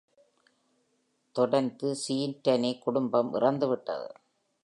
தொடர்ந்து 1.31 1.95
Caetani 2.07 2.79
குடும்பம் 2.79 3.33
இறந்து 3.33 3.67
விட்டது. 3.67 4.11